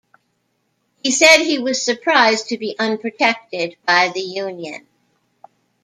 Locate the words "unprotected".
2.79-3.75